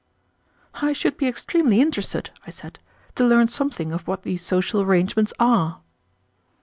[0.81, 2.79] "I should be extremely interested," I said,
[3.13, 5.81] "to learn something of what these social arrangements are."